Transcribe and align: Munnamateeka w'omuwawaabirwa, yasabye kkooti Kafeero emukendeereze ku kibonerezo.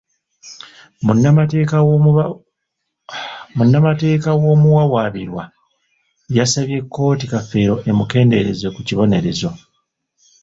Munnamateeka 3.55 4.29
w'omuwawaabirwa, 4.43 5.43
yasabye 6.37 6.77
kkooti 6.83 7.25
Kafeero 7.33 7.75
emukendeereze 7.89 8.67
ku 8.75 8.79
kibonerezo. 8.87 9.49